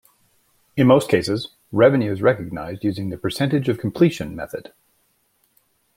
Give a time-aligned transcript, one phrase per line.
[0.75, 4.73] In most cases, revenue is recognized using the Percentage of Completion Method.